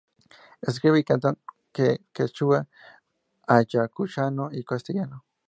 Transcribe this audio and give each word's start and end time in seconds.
Escribe 0.63 0.97
y 0.97 1.03
canta 1.03 1.37
en 1.75 1.99
quechua 2.11 2.67
ayacuchano 3.45 4.49
y 4.51 4.63
castellano. 4.63 5.23